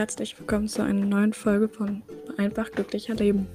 [0.00, 2.00] herzlich willkommen zu einer neuen Folge von
[2.38, 3.46] Einfach glücklicher Leben.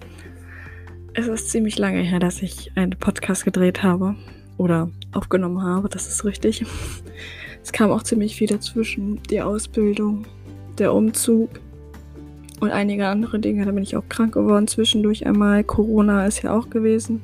[1.15, 4.15] Es ist ziemlich lange her, dass ich einen Podcast gedreht habe
[4.59, 6.63] oder aufgenommen habe, das ist richtig.
[7.63, 10.27] Es kam auch ziemlich viel dazwischen, die Ausbildung,
[10.77, 11.49] der Umzug
[12.59, 13.65] und einige andere Dinge.
[13.65, 15.63] Da bin ich auch krank geworden zwischendurch einmal.
[15.63, 17.21] Corona ist ja auch gewesen.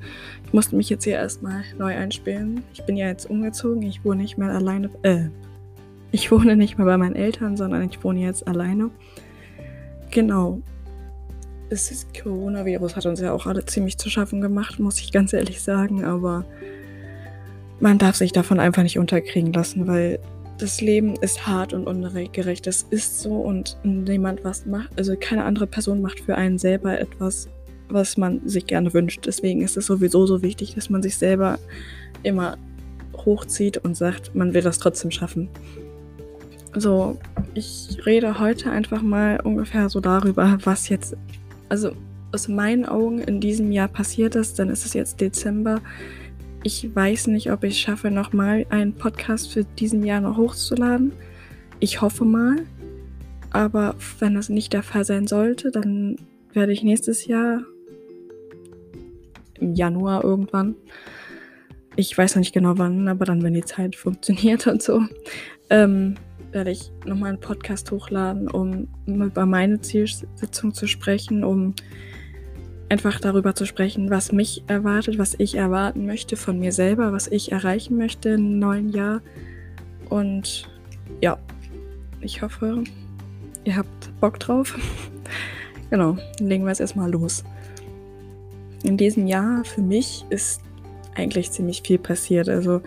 [0.48, 2.64] Ich musste mich jetzt hier erstmal neu einspielen.
[2.74, 3.84] Ich bin ja jetzt umgezogen.
[3.84, 4.90] Ich wohne nicht mehr alleine.
[5.04, 5.30] Äh,
[6.12, 8.90] ich wohne nicht mehr bei meinen Eltern, sondern ich wohne jetzt alleine.
[10.12, 10.62] Genau.
[11.70, 15.62] Das Coronavirus hat uns ja auch alle ziemlich zu schaffen gemacht, muss ich ganz ehrlich
[15.62, 16.04] sagen.
[16.04, 16.46] Aber
[17.80, 20.20] man darf sich davon einfach nicht unterkriegen lassen, weil
[20.58, 22.68] das Leben ist hart und ungerecht.
[22.68, 27.00] Das ist so und niemand was macht, also keine andere Person macht für einen selber
[27.00, 27.48] etwas,
[27.90, 29.26] was man sich gerne wünscht.
[29.26, 31.58] Deswegen ist es sowieso so wichtig, dass man sich selber
[32.24, 32.58] immer
[33.26, 35.50] hochzieht und sagt, man will das trotzdem schaffen.
[36.76, 37.20] So,
[37.54, 41.18] ich rede heute einfach mal ungefähr so darüber, was jetzt,
[41.70, 41.92] also
[42.32, 44.58] aus meinen Augen in diesem Jahr passiert ist.
[44.58, 45.82] Dann ist es jetzt Dezember.
[46.64, 51.12] Ich weiß nicht, ob ich schaffe, nochmal einen Podcast für diesen Jahr noch hochzuladen.
[51.80, 52.58] Ich hoffe mal.
[53.52, 56.16] Aber wenn das nicht der Fall sein sollte, dann
[56.54, 57.64] werde ich nächstes Jahr
[59.60, 60.76] im Januar irgendwann,
[61.96, 65.04] ich weiß noch nicht genau wann, aber dann, wenn die Zeit funktioniert und so,
[65.70, 66.16] ähm,
[66.52, 71.74] werde ich nochmal einen Podcast hochladen, um über meine Zielsitzung zu sprechen, um
[72.90, 77.28] einfach darüber zu sprechen, was mich erwartet, was ich erwarten möchte von mir selber, was
[77.28, 79.22] ich erreichen möchte im neuen Jahr.
[80.10, 80.70] Und
[81.22, 81.38] ja,
[82.20, 82.84] ich hoffe,
[83.64, 84.78] ihr habt Bock drauf.
[85.90, 87.44] genau, legen wir es erstmal los.
[88.84, 90.62] In diesem Jahr für mich ist
[91.16, 92.50] eigentlich ziemlich viel passiert.
[92.50, 92.82] Also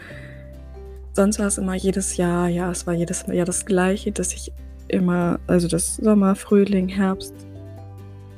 [1.14, 4.52] sonst war es immer jedes Jahr, ja, es war jedes Jahr das Gleiche, dass ich
[4.88, 7.34] immer, also das Sommer, Frühling, Herbst,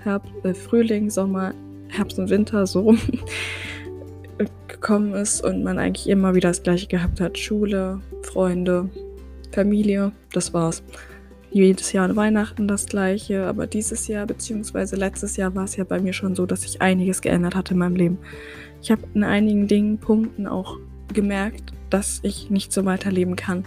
[0.02, 1.52] Herbst äh, Frühling, Sommer,
[1.88, 2.94] Herbst und Winter so
[4.68, 7.38] gekommen ist und man eigentlich immer wieder das Gleiche gehabt hat.
[7.38, 8.90] Schule, Freunde,
[9.52, 10.82] Familie, das war's.
[11.50, 15.84] Jedes Jahr an Weihnachten das Gleiche, aber dieses Jahr, beziehungsweise letztes Jahr war es ja
[15.84, 18.18] bei mir schon so, dass sich einiges geändert hat in meinem Leben.
[18.82, 20.76] Ich habe in einigen Dingen, Punkten auch
[21.14, 23.64] gemerkt, dass ich nicht so weiterleben kann.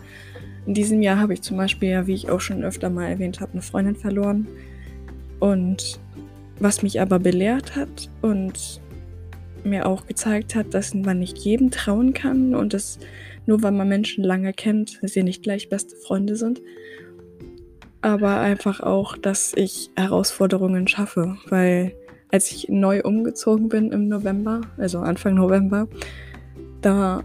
[0.65, 3.39] In diesem Jahr habe ich zum Beispiel, ja, wie ich auch schon öfter mal erwähnt
[3.41, 4.47] habe, eine Freundin verloren.
[5.39, 5.99] Und
[6.59, 8.81] was mich aber belehrt hat und
[9.63, 12.99] mir auch gezeigt hat, dass man nicht jedem trauen kann und dass
[13.45, 16.61] nur weil man Menschen lange kennt, sie nicht gleich beste Freunde sind.
[18.01, 21.93] Aber einfach auch, dass ich Herausforderungen schaffe, weil
[22.31, 25.87] als ich neu umgezogen bin im November, also Anfang November,
[26.81, 27.23] da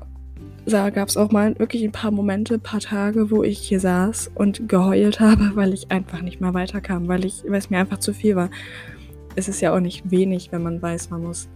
[0.66, 4.32] gab es auch mal wirklich ein paar Momente, ein paar Tage, wo ich hier saß
[4.34, 7.98] und geheult habe, weil ich einfach nicht mehr weiterkam, weil, ich, weil es mir einfach
[7.98, 8.50] zu viel war.
[9.36, 11.48] Es ist ja auch nicht wenig, wenn man weiß, man muss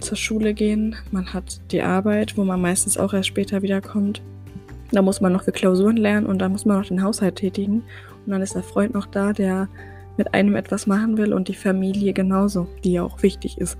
[0.00, 4.22] zur Schule gehen, man hat die Arbeit, wo man meistens auch erst später wiederkommt.
[4.92, 7.82] Da muss man noch für Klausuren lernen und da muss man noch den Haushalt tätigen.
[8.24, 9.68] Und dann ist der Freund noch da, der
[10.16, 13.76] mit einem etwas machen will und die Familie genauso, die ja auch wichtig ist.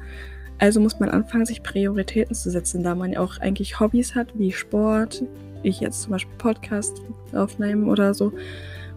[0.59, 4.29] Also muss man anfangen, sich Prioritäten zu setzen, da man ja auch eigentlich Hobbys hat,
[4.39, 5.23] wie Sport,
[5.63, 7.03] wie ich jetzt zum Beispiel Podcast
[7.33, 8.33] aufnehmen oder so,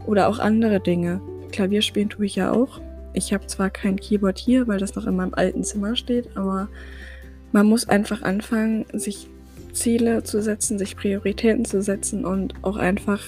[0.06, 1.22] oder auch andere Dinge.
[1.52, 2.80] Klavier spielen tue ich ja auch.
[3.14, 6.70] Ich habe zwar kein Keyboard hier, weil das noch in meinem alten Zimmer steht, aber
[7.52, 9.28] man muss einfach anfangen, sich
[9.74, 13.22] Ziele zu setzen, sich Prioritäten zu setzen und auch einfach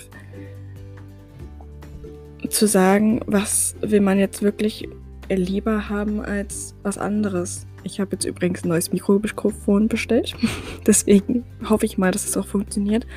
[2.49, 4.87] zu sagen, was will man jetzt wirklich
[5.29, 7.65] lieber haben als was anderes.
[7.83, 10.35] Ich habe jetzt übrigens ein neues Mikrofon bestellt.
[10.87, 13.07] Deswegen hoffe ich mal, dass es auch funktioniert.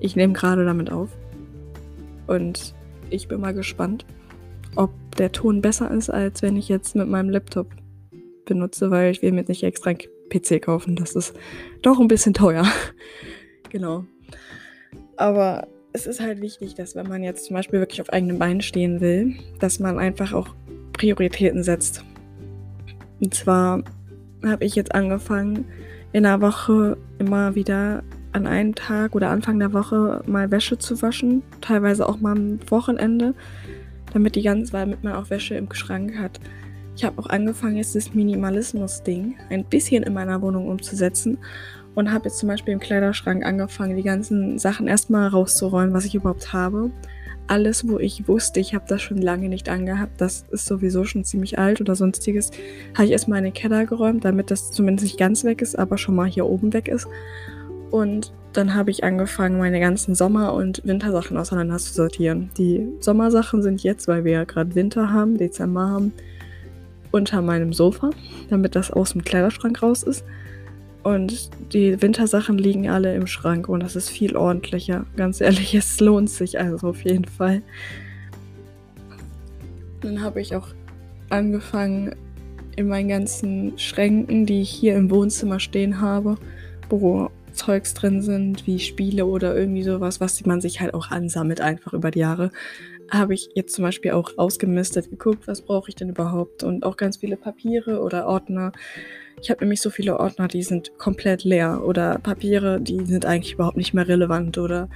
[0.00, 1.10] Ich nehme gerade damit auf.
[2.26, 2.74] Und
[3.10, 4.06] ich bin mal gespannt,
[4.76, 7.68] ob der Ton besser ist, als wenn ich jetzt mit meinem Laptop
[8.44, 9.98] benutze, weil ich will mir nicht extra einen
[10.30, 10.96] PC kaufen.
[10.96, 11.34] Das ist
[11.82, 12.66] doch ein bisschen teuer.
[13.70, 14.04] genau.
[15.16, 18.62] Aber es ist halt wichtig, dass wenn man jetzt zum Beispiel wirklich auf eigenen Beinen
[18.62, 20.48] stehen will, dass man einfach auch
[20.92, 22.04] Prioritäten setzt.
[23.20, 23.82] Und zwar
[24.44, 25.66] habe ich jetzt angefangen,
[26.12, 28.02] in der Woche immer wieder
[28.32, 32.58] an einem Tag oder Anfang der Woche mal Wäsche zu waschen, teilweise auch mal am
[32.70, 33.34] Wochenende,
[34.12, 36.40] damit die ganze, damit man auch Wäsche im Schrank hat.
[36.96, 41.38] Ich habe auch angefangen, jetzt das Minimalismus-Ding ein bisschen in meiner Wohnung umzusetzen
[41.94, 46.14] und habe jetzt zum Beispiel im Kleiderschrank angefangen, die ganzen Sachen erstmal rauszuräumen, was ich
[46.14, 46.90] überhaupt habe
[47.46, 51.24] alles, wo ich wusste, ich habe das schon lange nicht angehabt, das ist sowieso schon
[51.24, 52.50] ziemlich alt oder sonstiges,
[52.94, 55.98] habe ich erstmal in den Keller geräumt, damit das zumindest nicht ganz weg ist, aber
[55.98, 57.06] schon mal hier oben weg ist.
[57.90, 62.50] Und dann habe ich angefangen, meine ganzen Sommer- und Wintersachen auseinander zu sortieren.
[62.56, 66.12] Die Sommersachen sind jetzt, weil wir ja gerade Winter haben, Dezember haben,
[67.10, 68.10] unter meinem Sofa,
[68.50, 70.24] damit das aus dem Kleiderschrank raus ist.
[71.02, 75.04] Und die Wintersachen liegen alle im Schrank und das ist viel ordentlicher.
[75.16, 77.62] Ganz ehrlich, es lohnt sich also auf jeden Fall.
[80.00, 80.68] Dann habe ich auch
[81.30, 82.14] angefangen,
[82.76, 86.36] in meinen ganzen Schränken, die ich hier im Wohnzimmer stehen habe,
[86.88, 91.60] wo Zeugs drin sind, wie Spiele oder irgendwie sowas, was man sich halt auch ansammelt
[91.60, 92.50] einfach über die Jahre,
[93.10, 96.96] habe ich jetzt zum Beispiel auch ausgemistet, geguckt, was brauche ich denn überhaupt und auch
[96.96, 98.72] ganz viele Papiere oder Ordner.
[99.42, 103.54] Ich habe nämlich so viele Ordner, die sind komplett leer oder Papiere, die sind eigentlich
[103.54, 104.88] überhaupt nicht mehr relevant oder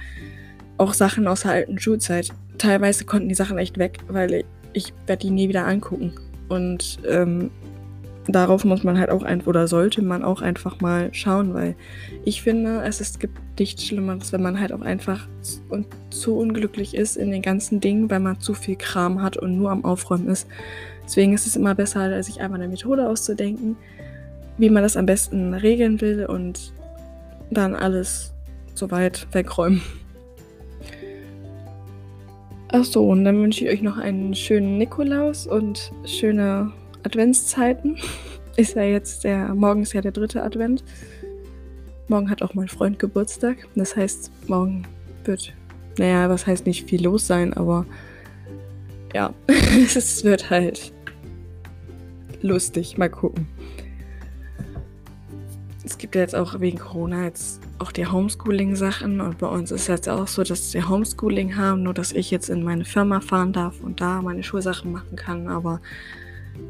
[0.77, 2.29] auch Sachen aus der alten Schulzeit.
[2.57, 6.13] Teilweise konnten die Sachen echt weg, weil ich, werde die nie wieder angucken.
[6.47, 7.51] Und ähm,
[8.25, 11.75] darauf muss man halt auch einfach oder sollte man auch einfach mal schauen, weil
[12.23, 15.27] ich finde, es ist, gibt nichts Schlimmeres, wenn man halt auch einfach
[15.67, 19.57] und zu unglücklich ist in den ganzen Dingen, weil man zu viel Kram hat und
[19.57, 20.47] nur am Aufräumen ist.
[21.03, 23.75] Deswegen ist es immer besser, sich einfach eine Methode auszudenken,
[24.57, 26.73] wie man das am besten regeln will und
[27.49, 28.33] dann alles
[28.75, 29.81] soweit wegräumen.
[32.69, 36.71] Achso, und dann wünsche ich euch noch einen schönen Nikolaus und schöne
[37.03, 37.97] Adventszeiten.
[38.57, 40.83] Ist ja jetzt der, morgen ist ja der dritte Advent.
[42.07, 43.67] Morgen hat auch mein Freund Geburtstag.
[43.75, 44.81] Das heißt, morgen
[45.25, 45.53] wird,
[45.99, 47.85] naja, was heißt nicht viel los sein, aber
[49.13, 49.31] ja,
[49.95, 50.91] es wird halt
[52.41, 52.97] lustig.
[52.97, 53.47] Mal gucken.
[55.87, 59.87] Es gibt ja jetzt auch wegen Corona jetzt auch die Homeschooling-Sachen und bei uns ist
[59.87, 63.53] jetzt auch so, dass wir Homeschooling haben, nur dass ich jetzt in meine Firma fahren
[63.53, 65.79] darf und da meine Schulsachen machen kann, aber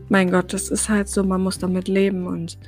[0.08, 2.60] mein Gott, das ist halt so, man muss damit leben und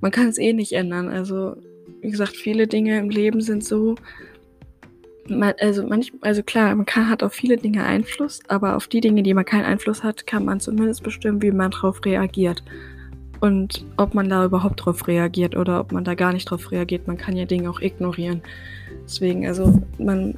[0.00, 1.10] man kann es eh nicht ändern.
[1.10, 1.56] Also,
[2.00, 3.94] wie gesagt, viele Dinge im Leben sind so.
[5.28, 9.02] Man, also, manch, also klar, man kann, hat auf viele Dinge Einfluss, aber auf die
[9.02, 12.62] Dinge, die man keinen Einfluss hat, kann man zumindest bestimmen, wie man darauf reagiert.
[13.40, 17.06] Und ob man da überhaupt drauf reagiert oder ob man da gar nicht drauf reagiert.
[17.06, 18.42] Man kann ja Dinge auch ignorieren.
[19.04, 20.34] Deswegen, also man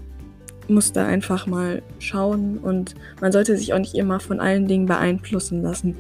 [0.69, 4.87] muss da einfach mal schauen und man sollte sich auch nicht immer von allen Dingen
[4.87, 5.97] beeinflussen lassen.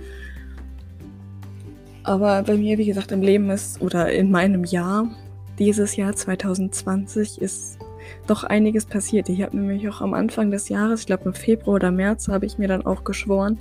[2.02, 5.10] Aber bei mir, wie gesagt, im Leben ist oder in meinem Jahr,
[5.58, 7.78] dieses Jahr 2020, ist
[8.26, 9.28] doch einiges passiert.
[9.28, 12.46] Ich habe nämlich auch am Anfang des Jahres, ich glaube im Februar oder März, habe
[12.46, 13.58] ich mir dann auch geschworen,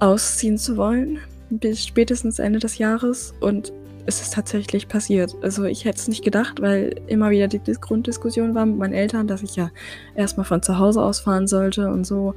[0.00, 1.18] ausziehen zu wollen,
[1.50, 3.34] bis spätestens Ende des Jahres.
[3.40, 3.72] Und
[4.06, 5.34] es ist tatsächlich passiert.
[5.42, 9.26] Also ich hätte es nicht gedacht, weil immer wieder die Grunddiskussion war mit meinen Eltern,
[9.26, 9.70] dass ich ja
[10.14, 12.34] erstmal von zu Hause aus fahren sollte und so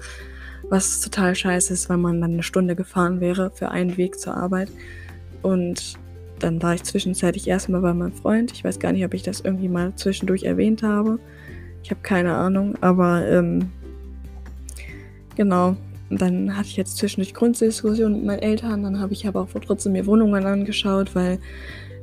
[0.69, 4.35] was total scheiße ist, weil man dann eine Stunde gefahren wäre für einen Weg zur
[4.35, 4.69] Arbeit.
[5.41, 5.99] Und
[6.39, 8.51] dann war ich zwischenzeitlich erstmal bei meinem Freund.
[8.51, 11.19] Ich weiß gar nicht, ob ich das irgendwie mal zwischendurch erwähnt habe.
[11.83, 13.71] Ich habe keine Ahnung, aber ähm,
[15.35, 15.75] genau.
[16.17, 18.83] Dann hatte ich jetzt zwischendurch Grunddiskussionen mit meinen Eltern.
[18.83, 21.39] Dann habe ich aber auch trotzdem mir Wohnungen angeschaut, weil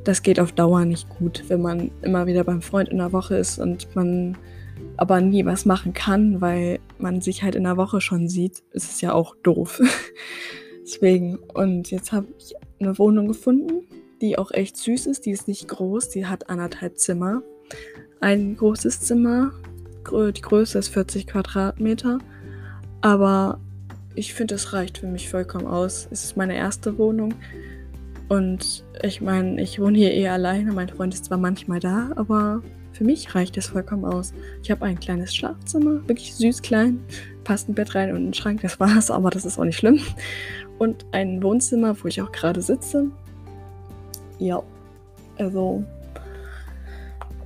[0.04, 3.36] das geht auf Dauer nicht gut, wenn man immer wieder beim Freund in der Woche
[3.36, 4.36] ist und man
[4.96, 8.90] aber nie was machen kann, weil man sich halt in der Woche schon sieht, ist
[8.90, 9.80] es ja auch doof.
[10.82, 13.86] Deswegen, und jetzt habe ich eine Wohnung gefunden,
[14.20, 15.26] die auch echt süß ist.
[15.26, 17.42] Die ist nicht groß, die hat anderthalb Zimmer.
[18.20, 19.52] Ein großes Zimmer,
[20.10, 22.18] die Größe ist 40 Quadratmeter,
[23.00, 23.60] aber
[24.20, 26.06] ich finde, es reicht für mich vollkommen aus.
[26.10, 27.34] Es ist meine erste Wohnung.
[28.28, 30.72] Und ich meine, ich wohne hier eh alleine.
[30.72, 32.62] Mein Freund ist zwar manchmal da, aber
[32.92, 34.34] für mich reicht es vollkommen aus.
[34.62, 37.00] Ich habe ein kleines Schlafzimmer, wirklich süß klein,
[37.44, 40.00] passt ein Bett rein und ein Schrank, das war's, aber das ist auch nicht schlimm.
[40.78, 43.06] Und ein Wohnzimmer, wo ich auch gerade sitze.
[44.38, 44.62] Ja,
[45.38, 45.82] also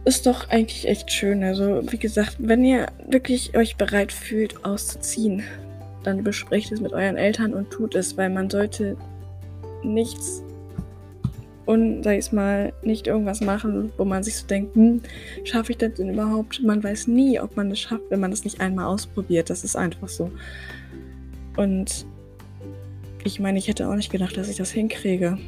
[0.04, 1.44] ist doch eigentlich echt schön.
[1.44, 5.44] Also, wie gesagt, wenn ihr wirklich euch bereit fühlt, auszuziehen,
[6.06, 8.96] dann besprecht es mit euren Eltern und tut es, weil man sollte
[9.82, 10.42] nichts
[11.66, 15.00] und, sag ich mal, nicht irgendwas machen, wo man sich so denkt, hm,
[15.44, 16.62] schaffe ich das denn überhaupt?
[16.62, 19.48] Man weiß nie, ob man das schafft, wenn man das nicht einmal ausprobiert.
[19.48, 20.30] Das ist einfach so.
[21.56, 22.04] Und
[23.24, 25.38] ich meine, ich hätte auch nicht gedacht, dass ich das hinkriege.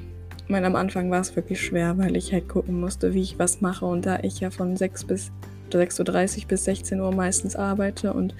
[0.44, 3.38] Ich meine, am Anfang war es wirklich schwer, weil ich halt gucken musste, wie ich
[3.38, 3.84] was mache.
[3.84, 5.32] Und da ich ja von 6 bis
[5.70, 8.34] 6.30 Uhr bis 16 Uhr meistens arbeite und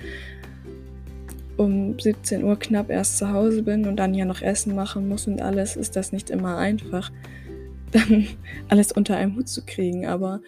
[1.57, 5.27] um 17 Uhr knapp erst zu Hause bin und dann ja noch Essen machen muss
[5.27, 7.11] und alles, ist das nicht immer einfach
[7.93, 8.27] dann
[8.69, 10.07] alles unter einem Hut zu kriegen.
[10.07, 10.41] Aber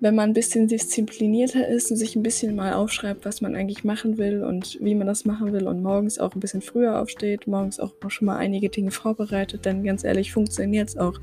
[0.00, 3.84] wenn man ein bisschen disziplinierter ist und sich ein bisschen mal aufschreibt, was man eigentlich
[3.84, 7.46] machen will und wie man das machen will und morgens auch ein bisschen früher aufsteht,
[7.46, 11.18] morgens auch schon mal einige Dinge vorbereitet, denn ganz ehrlich, funktioniert es auch.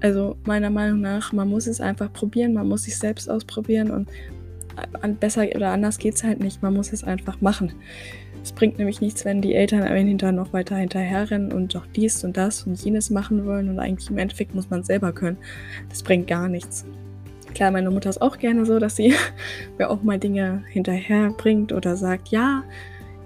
[0.00, 4.08] Also meiner Meinung nach, man muss es einfach probieren, man muss sich selbst ausprobieren und
[5.18, 7.72] besser oder anders geht es halt nicht, man muss es einfach machen.
[8.42, 12.24] Es bringt nämlich nichts, wenn die Eltern am Ende noch weiter hinterherrennen und doch dies
[12.24, 15.38] und das und jenes machen wollen und eigentlich im Endeffekt muss man es selber können.
[15.88, 16.84] Das bringt gar nichts.
[17.54, 19.14] Klar, meine Mutter ist auch gerne so, dass sie
[19.78, 22.64] mir auch mal Dinge hinterher bringt oder sagt, ja,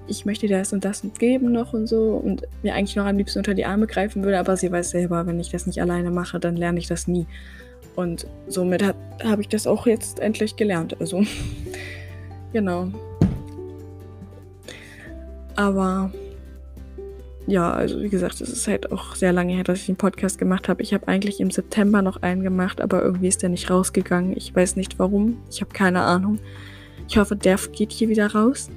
[0.08, 3.16] ich möchte dir das und das geben noch und so und mir eigentlich noch am
[3.16, 6.10] liebsten unter die Arme greifen würde, aber sie weiß selber, wenn ich das nicht alleine
[6.10, 7.26] mache, dann lerne ich das nie.
[7.96, 8.84] Und somit
[9.24, 11.00] habe ich das auch jetzt endlich gelernt.
[11.00, 11.22] Also,
[12.52, 12.88] genau.
[15.56, 16.10] Aber
[17.46, 20.38] ja, also wie gesagt, es ist halt auch sehr lange her, dass ich einen Podcast
[20.38, 20.82] gemacht habe.
[20.82, 24.36] Ich habe eigentlich im September noch einen gemacht, aber irgendwie ist der nicht rausgegangen.
[24.36, 25.38] Ich weiß nicht warum.
[25.50, 26.38] Ich habe keine Ahnung.
[27.08, 28.68] Ich hoffe, der geht hier wieder raus.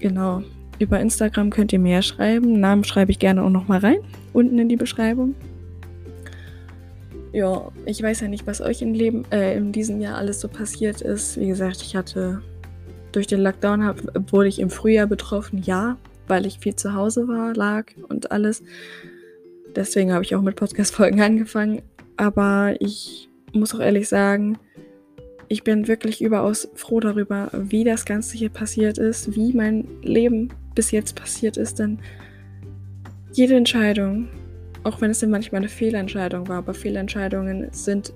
[0.00, 0.42] Genau.
[0.80, 2.60] Über Instagram könnt ihr mehr schreiben.
[2.60, 3.98] Namen schreibe ich gerne auch nochmal rein.
[4.32, 5.34] Unten in die Beschreibung.
[7.32, 10.48] Ja, ich weiß ja nicht, was euch im Leben, äh, in diesem Jahr alles so
[10.48, 11.38] passiert ist.
[11.38, 12.42] Wie gesagt, ich hatte
[13.12, 15.96] durch den Lockdown hab, wurde ich im Frühjahr betroffen, ja,
[16.26, 18.62] weil ich viel zu Hause war, lag und alles.
[19.74, 21.82] Deswegen habe ich auch mit Podcast-Folgen angefangen.
[22.16, 24.58] Aber ich muss auch ehrlich sagen,
[25.48, 30.50] ich bin wirklich überaus froh darüber, wie das Ganze hier passiert ist, wie mein Leben
[30.74, 31.78] bis jetzt passiert ist.
[31.78, 31.98] Denn
[33.32, 34.28] jede Entscheidung,
[34.84, 38.12] auch wenn es dann manchmal eine Fehlentscheidung war, aber Fehlentscheidungen sind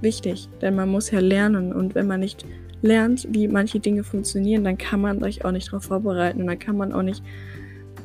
[0.00, 2.44] wichtig, denn man muss ja lernen und wenn man nicht
[2.82, 6.58] lernt, wie manche Dinge funktionieren, dann kann man sich auch nicht darauf vorbereiten und dann
[6.58, 7.22] kann man auch nicht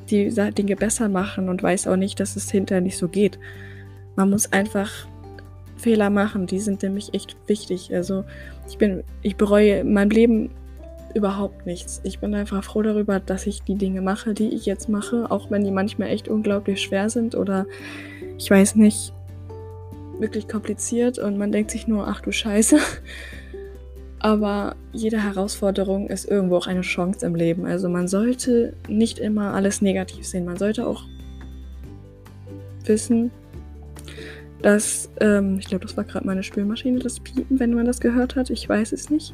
[0.09, 3.39] die Dinge besser machen und weiß auch nicht, dass es hinterher nicht so geht.
[4.15, 4.91] Man muss einfach
[5.77, 7.93] Fehler machen, die sind nämlich echt wichtig.
[7.93, 8.23] Also
[8.67, 10.49] ich bin, ich bereue in meinem Leben
[11.13, 12.01] überhaupt nichts.
[12.03, 15.51] Ich bin einfach froh darüber, dass ich die Dinge mache, die ich jetzt mache, auch
[15.51, 17.65] wenn die manchmal echt unglaublich schwer sind oder
[18.37, 19.13] ich weiß nicht,
[20.19, 22.77] wirklich kompliziert und man denkt sich nur, ach du Scheiße.
[24.23, 27.65] Aber jede Herausforderung ist irgendwo auch eine Chance im Leben.
[27.65, 30.45] Also man sollte nicht immer alles negativ sehen.
[30.45, 31.03] Man sollte auch
[32.85, 33.31] wissen,
[34.61, 38.37] dass, ähm, ich glaube, das war gerade meine Spülmaschine, das Piepen, wenn man das gehört
[38.37, 38.49] hat.
[38.49, 39.33] Ich weiß es nicht.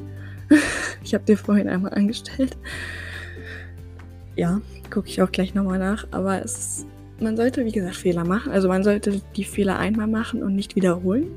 [1.04, 2.56] ich habe dir vorhin einmal angestellt.
[4.34, 6.08] Ja, gucke ich auch gleich nochmal nach.
[6.10, 6.84] Aber es
[7.20, 8.50] man sollte, wie gesagt, Fehler machen.
[8.50, 11.30] Also man sollte die Fehler einmal machen und nicht wiederholen.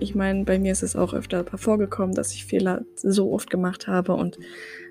[0.00, 3.86] Ich meine, bei mir ist es auch öfter vorgekommen, dass ich Fehler so oft gemacht
[3.86, 4.38] habe und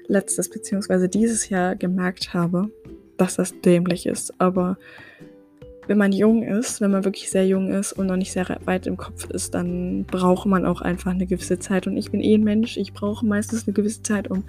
[0.08, 1.08] letztes bzw.
[1.08, 2.70] dieses Jahr gemerkt habe,
[3.18, 4.34] dass das dämlich ist.
[4.40, 4.78] Aber
[5.88, 8.88] wenn man jung ist, wenn man wirklich sehr jung ist und noch nicht sehr weit
[8.88, 11.88] im Kopf ist, dann braucht man auch einfach eine gewisse Zeit.
[11.88, 14.44] Und ich bin eh ein Mensch, ich brauche meistens eine gewisse Zeit, um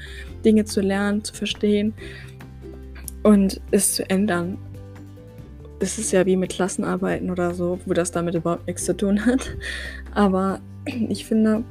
[0.45, 1.95] Dinge zu lernen, zu verstehen
[3.23, 4.59] und es zu ändern
[5.85, 9.25] es ist ja wie mit Klassenarbeiten oder so, wo das damit überhaupt nichts zu tun
[9.27, 9.51] hat.
[10.15, 10.61] Aber
[11.09, 11.65] ich finde,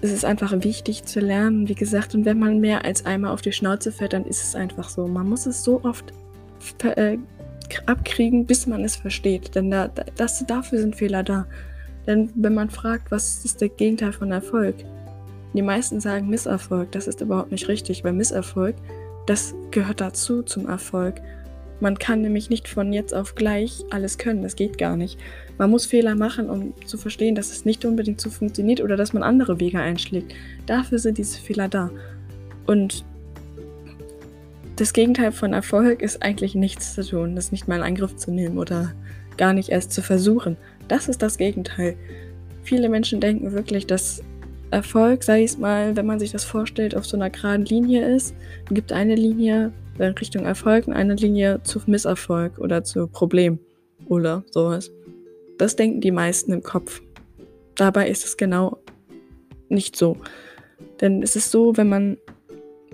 [0.00, 2.14] es ist einfach wichtig zu lernen, wie gesagt.
[2.14, 5.06] Und wenn man mehr als einmal auf die Schnauze fällt, dann ist es einfach so.
[5.06, 6.12] Man muss es so oft
[6.82, 7.18] äh,
[7.86, 9.54] abkriegen, bis man es versteht.
[9.54, 11.46] Denn da, das, dafür sind Fehler da.
[12.06, 14.76] Denn wenn man fragt, was ist der Gegenteil von Erfolg?
[15.54, 16.92] Die meisten sagen Misserfolg.
[16.92, 18.76] Das ist überhaupt nicht richtig, weil Misserfolg,
[19.26, 21.22] das gehört dazu zum Erfolg.
[21.80, 24.42] Man kann nämlich nicht von jetzt auf gleich alles können.
[24.42, 25.18] Das geht gar nicht.
[25.58, 29.12] Man muss Fehler machen, um zu verstehen, dass es nicht unbedingt so funktioniert oder dass
[29.12, 30.34] man andere Wege einschlägt.
[30.66, 31.90] Dafür sind diese Fehler da.
[32.66, 33.04] Und
[34.76, 38.30] das Gegenteil von Erfolg ist eigentlich nichts zu tun, das nicht mal in Angriff zu
[38.30, 38.92] nehmen oder
[39.36, 40.56] gar nicht erst zu versuchen.
[40.88, 41.96] Das ist das Gegenteil.
[42.62, 44.22] Viele Menschen denken wirklich, dass
[44.70, 48.34] Erfolg, sei es mal, wenn man sich das vorstellt, auf so einer geraden Linie ist.
[48.66, 53.58] Es gibt eine Linie, in Richtung Erfolg und eine Linie zu Misserfolg oder zu Problem
[54.06, 54.90] oder sowas.
[55.58, 57.00] Das denken die meisten im Kopf.
[57.74, 58.78] Dabei ist es genau
[59.68, 60.16] nicht so.
[61.00, 62.18] Denn es ist so, wenn man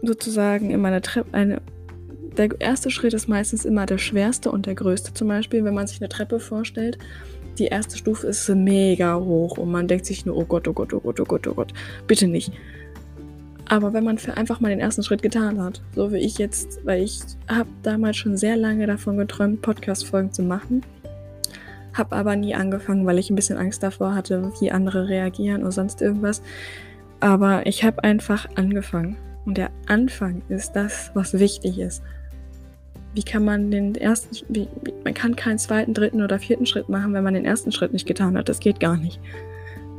[0.02, 1.62] sozusagen in meiner Treppe eine.
[2.36, 5.12] Der erste Schritt ist meistens immer der schwerste und der größte.
[5.12, 6.96] Zum Beispiel, wenn man sich eine Treppe vorstellt,
[7.58, 10.94] die erste Stufe ist mega hoch und man denkt sich nur, oh Gott, oh Gott,
[10.94, 11.72] oh Gott, oh Gott, oh Gott,
[12.06, 12.52] bitte nicht.
[13.70, 17.04] Aber wenn man einfach mal den ersten Schritt getan hat, so wie ich jetzt, weil
[17.04, 20.82] ich habe damals schon sehr lange davon geträumt, Podcast-Folgen zu machen,
[21.94, 25.70] habe aber nie angefangen, weil ich ein bisschen Angst davor hatte, wie andere reagieren oder
[25.70, 26.42] sonst irgendwas.
[27.20, 29.16] Aber ich habe einfach angefangen.
[29.46, 32.02] Und der Anfang ist das, was wichtig ist.
[33.14, 34.66] Wie kann man den ersten, wie,
[35.04, 38.06] man kann keinen zweiten, dritten oder vierten Schritt machen, wenn man den ersten Schritt nicht
[38.06, 38.48] getan hat.
[38.48, 39.20] Das geht gar nicht.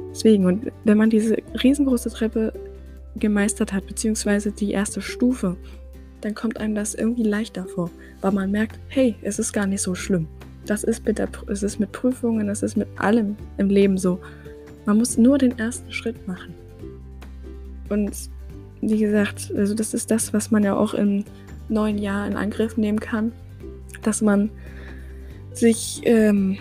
[0.09, 2.51] Deswegen, und wenn man diese riesengroße Treppe
[3.15, 5.57] gemeistert hat, beziehungsweise die erste Stufe,
[6.21, 7.89] dann kommt einem das irgendwie leichter vor,
[8.21, 10.27] weil man merkt, hey, es ist gar nicht so schlimm.
[10.65, 14.19] Das ist mit, der, es ist mit Prüfungen, es ist mit allem im Leben so.
[14.85, 16.53] Man muss nur den ersten Schritt machen.
[17.89, 18.11] Und
[18.81, 21.25] wie gesagt, also das ist das, was man ja auch im
[21.69, 23.31] neuen Jahr in Angriff nehmen kann,
[24.03, 24.49] dass man
[25.53, 26.57] sich ähm,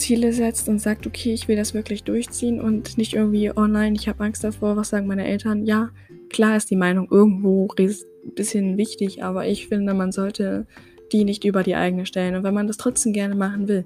[0.00, 3.94] Ziele setzt und sagt, okay, ich will das wirklich durchziehen und nicht irgendwie, oh nein,
[3.94, 5.64] ich habe Angst davor, was sagen meine Eltern?
[5.64, 5.90] Ja,
[6.28, 7.94] klar ist die Meinung irgendwo ein
[8.34, 10.66] bisschen wichtig, aber ich finde, man sollte
[11.12, 12.36] die nicht über die eigene stellen.
[12.36, 13.84] Und wenn man das trotzdem gerne machen will,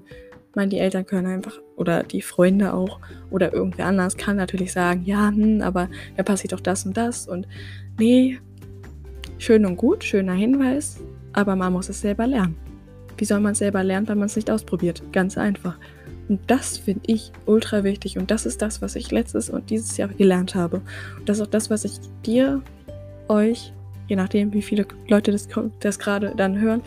[0.55, 5.03] meine, die Eltern können einfach, oder die Freunde auch, oder irgendwer anders kann natürlich sagen,
[5.05, 7.27] ja, hm, aber da passiert doch das und das.
[7.27, 7.47] Und
[7.99, 8.39] nee,
[9.37, 11.01] schön und gut, schöner Hinweis,
[11.33, 12.55] aber man muss es selber lernen.
[13.17, 15.01] Wie soll man es selber lernen, wenn man es nicht ausprobiert?
[15.11, 15.77] Ganz einfach.
[16.27, 18.17] Und das finde ich ultra wichtig.
[18.17, 20.81] Und das ist das, was ich letztes und dieses Jahr gelernt habe.
[21.17, 22.61] Und das ist auch das, was ich dir,
[23.27, 23.73] euch,
[24.07, 25.47] je nachdem, wie viele Leute das,
[25.79, 26.81] das gerade dann hören,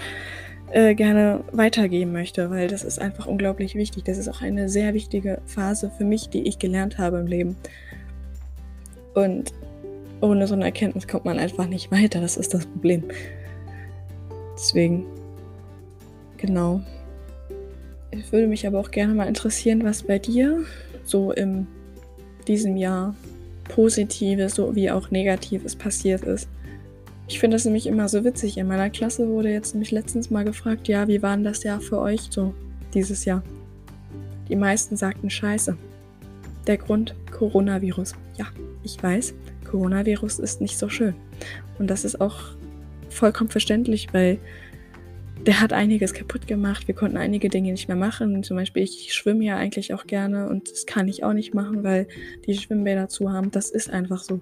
[0.70, 4.04] äh, gerne weitergeben möchte, weil das ist einfach unglaublich wichtig.
[4.04, 7.56] Das ist auch eine sehr wichtige Phase für mich, die ich gelernt habe im Leben.
[9.14, 9.52] Und
[10.20, 12.20] ohne so eine Erkenntnis kommt man einfach nicht weiter.
[12.20, 13.04] Das ist das Problem.
[14.54, 15.06] Deswegen,
[16.36, 16.80] genau.
[18.10, 20.64] Ich würde mich aber auch gerne mal interessieren, was bei dir
[21.04, 21.66] so in
[22.46, 23.14] diesem Jahr
[23.64, 26.48] Positives sowie auch Negatives passiert ist.
[27.28, 28.56] Ich finde das nämlich immer so witzig.
[28.56, 31.80] In meiner Klasse wurde jetzt nämlich letztens mal gefragt, ja, wie war denn das Jahr
[31.80, 32.54] für euch so
[32.94, 33.42] dieses Jahr?
[34.48, 35.76] Die meisten sagten Scheiße.
[36.66, 38.14] Der Grund Coronavirus.
[38.38, 38.46] Ja,
[38.82, 39.34] ich weiß,
[39.70, 41.14] Coronavirus ist nicht so schön.
[41.78, 42.38] Und das ist auch
[43.10, 44.38] vollkommen verständlich, weil
[45.46, 46.88] der hat einiges kaputt gemacht.
[46.88, 48.42] Wir konnten einige Dinge nicht mehr machen.
[48.42, 51.84] Zum Beispiel, ich schwimme ja eigentlich auch gerne und das kann ich auch nicht machen,
[51.84, 52.08] weil
[52.46, 53.50] die Schwimmbäder zu haben.
[53.50, 54.40] Das ist einfach so.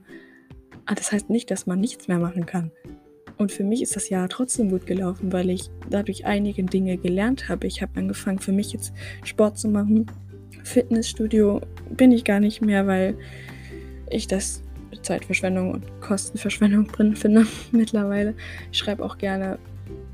[0.87, 2.71] Aber ah, das heißt nicht, dass man nichts mehr machen kann.
[3.39, 7.49] Und für mich ist das Jahr trotzdem gut gelaufen, weil ich dadurch einige Dinge gelernt
[7.49, 7.67] habe.
[7.67, 8.93] Ich habe angefangen, für mich jetzt
[9.25, 10.07] Sport zu machen.
[10.63, 11.61] Fitnessstudio
[11.91, 13.17] bin ich gar nicht mehr, weil
[14.11, 14.63] ich das
[15.03, 18.35] Zeitverschwendung und Kostenverschwendung drin finde mittlerweile.
[18.73, 19.59] Ich schreibe auch gerne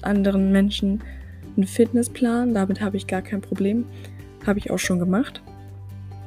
[0.02, 1.02] anderen Menschen
[1.56, 2.54] einen Fitnessplan.
[2.54, 3.86] Damit habe ich gar kein Problem.
[4.46, 5.42] Habe ich auch schon gemacht.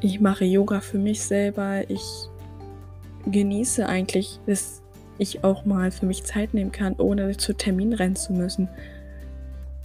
[0.01, 1.89] Ich mache Yoga für mich selber.
[1.89, 2.29] Ich
[3.25, 4.81] genieße eigentlich, dass
[5.17, 8.69] ich auch mal für mich Zeit nehmen kann, ohne zu Termin rennen zu müssen.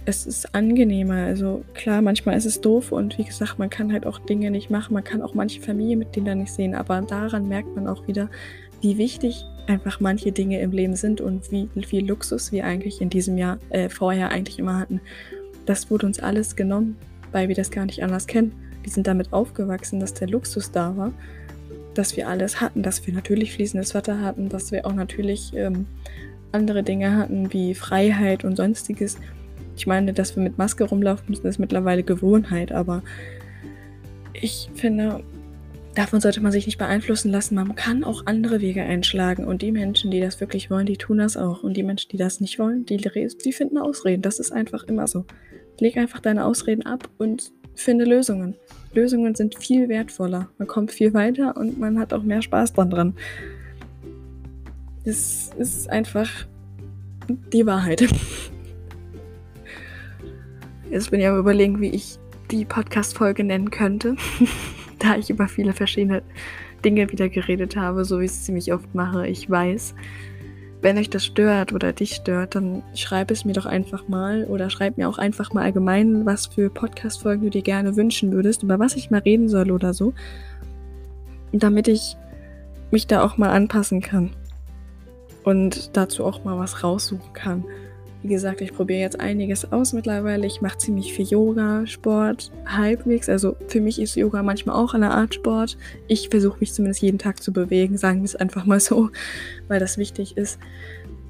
[0.05, 1.25] Es ist angenehmer.
[1.25, 4.69] Also klar, manchmal ist es doof und wie gesagt, man kann halt auch Dinge nicht
[4.69, 4.93] machen.
[4.93, 8.29] Man kann auch manche Familienmitglieder nicht sehen, aber daran merkt man auch wieder,
[8.81, 13.09] wie wichtig einfach manche Dinge im Leben sind und wie viel Luxus wir eigentlich in
[13.09, 14.99] diesem Jahr äh, vorher eigentlich immer hatten.
[15.65, 16.97] Das wurde uns alles genommen,
[17.31, 18.53] weil wir das gar nicht anders kennen.
[18.83, 21.13] Wir sind damit aufgewachsen, dass der Luxus da war,
[21.93, 25.85] dass wir alles hatten, dass wir natürlich fließendes Wasser hatten, dass wir auch natürlich ähm,
[26.51, 29.17] andere Dinge hatten wie Freiheit und sonstiges.
[29.75, 33.03] Ich meine, dass wir mit Maske rumlaufen müssen, ist mittlerweile Gewohnheit, aber
[34.33, 35.23] ich finde,
[35.95, 37.55] davon sollte man sich nicht beeinflussen lassen.
[37.55, 39.45] Man kann auch andere Wege einschlagen.
[39.45, 41.63] Und die Menschen, die das wirklich wollen, die tun das auch.
[41.63, 44.21] Und die Menschen, die das nicht wollen, die, die finden Ausreden.
[44.21, 45.25] Das ist einfach immer so.
[45.79, 48.55] Leg einfach deine Ausreden ab und finde Lösungen.
[48.93, 50.49] Lösungen sind viel wertvoller.
[50.57, 53.15] Man kommt viel weiter und man hat auch mehr Spaß dran.
[55.03, 56.29] Das ist einfach
[57.51, 58.01] die Wahrheit.
[60.91, 62.19] Jetzt bin ich am überlegen, wie ich
[62.51, 64.15] die Podcast-Folge nennen könnte.
[65.03, 66.21] da ich über viele verschiedene
[66.83, 69.27] Dinge wieder geredet habe, so wie ich es ziemlich oft mache.
[69.27, 69.95] Ich weiß,
[70.81, 74.69] wenn euch das stört oder dich stört, dann schreib es mir doch einfach mal oder
[74.69, 78.79] schreib mir auch einfach mal allgemein, was für Podcast-Folgen du dir gerne wünschen würdest, über
[78.79, 80.13] was ich mal reden soll oder so.
[81.51, 82.15] Damit ich
[82.89, 84.31] mich da auch mal anpassen kann
[85.43, 87.63] und dazu auch mal was raussuchen kann.
[88.23, 90.45] Wie gesagt, ich probiere jetzt einiges aus mittlerweile.
[90.45, 93.29] Ich mache ziemlich viel Yoga, Sport, halbwegs.
[93.29, 95.75] Also für mich ist Yoga manchmal auch eine Art Sport.
[96.07, 99.09] Ich versuche mich zumindest jeden Tag zu bewegen, sagen wir es einfach mal so,
[99.67, 100.59] weil das wichtig ist.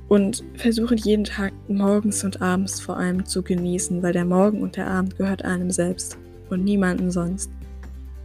[0.10, 4.76] Und versuche jeden Tag morgens und abends vor allem zu genießen, weil der Morgen und
[4.76, 6.18] der Abend gehört einem selbst
[6.50, 7.50] und niemandem sonst.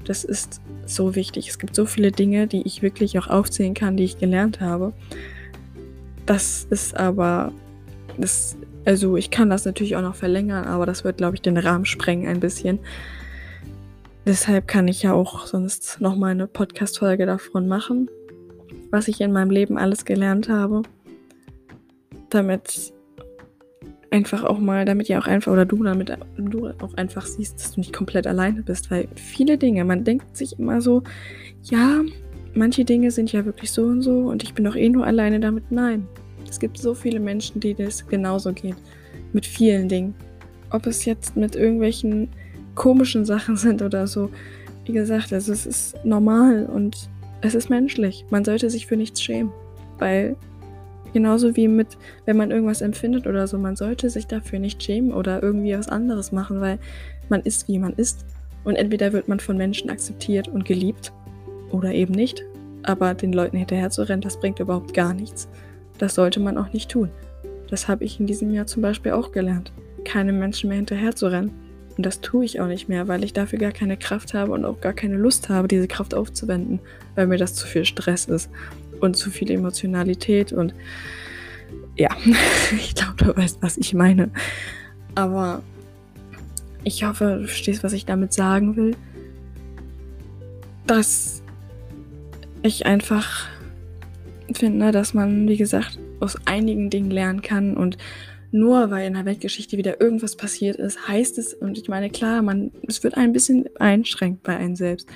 [0.04, 1.48] Das ist so wichtig.
[1.48, 4.92] Es gibt so viele Dinge, die ich wirklich auch aufzählen kann, die ich gelernt habe.
[6.26, 7.52] Das ist aber
[8.18, 11.56] das, also ich kann das natürlich auch noch verlängern, aber das wird, glaube ich, den
[11.56, 12.78] Rahmen sprengen ein bisschen.
[14.26, 18.10] Deshalb kann ich ja auch sonst noch mal eine Podcast-Folge davon machen,
[18.90, 20.82] was ich in meinem Leben alles gelernt habe,
[22.30, 22.92] damit
[24.10, 27.74] einfach auch mal, damit ihr auch einfach, oder du, damit du auch einfach siehst, dass
[27.74, 31.02] du nicht komplett alleine bist, weil viele Dinge, man denkt sich immer so,
[31.62, 32.02] ja,
[32.54, 35.38] manche Dinge sind ja wirklich so und so und ich bin doch eh nur alleine
[35.38, 35.70] damit.
[35.70, 36.08] Nein,
[36.48, 38.76] es gibt so viele Menschen, die das genauso geht.
[39.32, 40.14] Mit vielen Dingen.
[40.70, 42.28] Ob es jetzt mit irgendwelchen
[42.74, 44.30] komischen Sachen sind oder so.
[44.84, 47.08] Wie gesagt, also es ist normal und
[47.40, 48.24] es ist menschlich.
[48.30, 49.52] Man sollte sich für nichts schämen.
[49.98, 50.36] Weil
[51.12, 55.12] genauso wie mit, wenn man irgendwas empfindet oder so, man sollte sich dafür nicht schämen
[55.12, 56.78] oder irgendwie was anderes machen, weil
[57.28, 58.24] man ist, wie man ist.
[58.64, 61.12] Und entweder wird man von Menschen akzeptiert und geliebt
[61.70, 62.44] oder eben nicht.
[62.82, 65.48] Aber den Leuten hinterher zu rennen, das bringt überhaupt gar nichts.
[65.98, 67.10] Das sollte man auch nicht tun.
[67.70, 69.72] Das habe ich in diesem Jahr zum Beispiel auch gelernt.
[70.04, 71.52] Keine Menschen mehr hinterher zu rennen.
[71.96, 74.64] Und das tue ich auch nicht mehr, weil ich dafür gar keine Kraft habe und
[74.64, 76.80] auch gar keine Lust habe, diese Kraft aufzuwenden,
[77.14, 78.50] weil mir das zu viel Stress ist
[79.00, 80.74] und zu viel Emotionalität und
[81.96, 82.10] ja,
[82.76, 84.30] ich glaube, du weißt, was ich meine.
[85.14, 85.62] Aber
[86.84, 88.94] ich hoffe, du verstehst, was ich damit sagen will.
[90.86, 91.42] Dass
[92.62, 93.48] ich einfach
[94.58, 97.96] finde, dass man, wie gesagt, aus einigen Dingen lernen kann und
[98.52, 102.42] nur weil in der Weltgeschichte wieder irgendwas passiert ist, heißt es, und ich meine, klar,
[102.42, 105.08] man, es wird ein bisschen einschränkt bei einem selbst.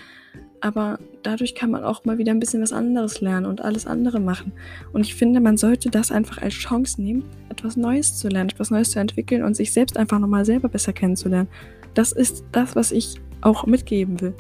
[0.61, 4.21] Aber dadurch kann man auch mal wieder ein bisschen was anderes lernen und alles andere
[4.21, 4.53] machen.
[4.93, 8.71] Und ich finde, man sollte das einfach als Chance nehmen, etwas Neues zu lernen, etwas
[8.71, 11.49] Neues zu entwickeln und sich selbst einfach nochmal selber besser kennenzulernen.
[11.95, 14.35] Das ist das, was ich auch mitgeben will.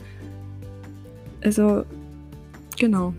[1.42, 1.84] Also,
[2.78, 3.14] genau.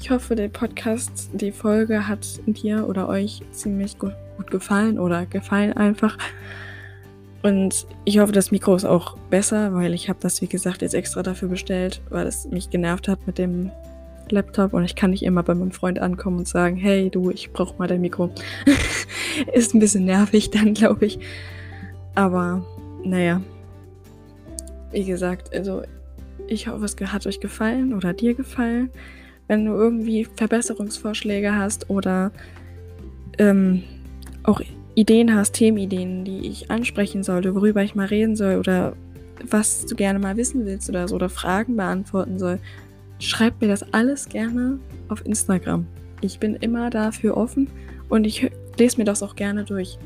[0.00, 5.26] Ich hoffe, der Podcast, die Folge hat dir oder euch ziemlich gut, gut gefallen oder
[5.26, 6.16] gefallen einfach.
[7.42, 10.94] Und ich hoffe, das Mikro ist auch besser, weil ich habe das, wie gesagt, jetzt
[10.94, 13.72] extra dafür bestellt, weil es mich genervt hat mit dem
[14.30, 17.52] Laptop und ich kann nicht immer bei meinem Freund ankommen und sagen, hey du, ich
[17.52, 18.30] brauche mal dein Mikro.
[19.52, 21.18] ist ein bisschen nervig dann, glaube ich.
[22.14, 22.64] Aber
[23.04, 23.42] naja,
[24.92, 25.82] wie gesagt, also
[26.46, 28.90] ich hoffe, es hat euch gefallen oder dir gefallen
[29.48, 32.30] wenn du irgendwie Verbesserungsvorschläge hast oder
[33.38, 33.82] ähm,
[34.44, 34.60] auch
[34.94, 38.94] Ideen hast, Themenideen, die ich ansprechen sollte, worüber ich mal reden soll oder
[39.48, 42.58] was du gerne mal wissen willst oder so oder Fragen beantworten soll,
[43.18, 45.86] schreib mir das alles gerne auf Instagram.
[46.20, 47.70] Ich bin immer dafür offen
[48.08, 49.98] und ich lese mir das auch gerne durch.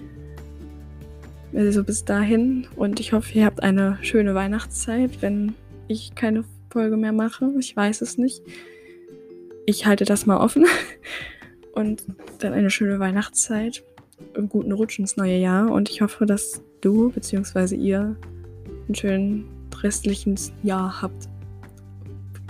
[1.55, 5.55] Also bis dahin und ich hoffe, ihr habt eine schöne Weihnachtszeit, wenn
[5.89, 7.51] ich keine Folge mehr mache.
[7.59, 8.43] Ich weiß es nicht
[9.67, 10.67] ich halte das mal offen.
[11.75, 12.05] Und
[12.41, 13.83] dann eine schöne Weihnachtszeit,
[14.37, 15.71] einen guten Rutsch ins neue Jahr.
[15.71, 17.75] Und ich hoffe, dass du bzw.
[17.77, 18.17] ihr
[18.87, 19.49] einen schönen
[19.81, 21.29] restlichen Jahr habt.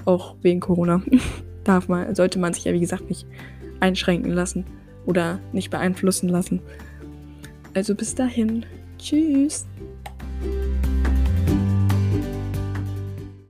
[0.04, 1.02] Auch wegen Corona.
[1.64, 3.26] Darf man, sollte man sich ja wie gesagt nicht
[3.78, 4.64] einschränken lassen
[5.06, 6.60] oder nicht beeinflussen lassen.
[7.74, 8.66] Also bis dahin.
[8.98, 9.66] Tschüss.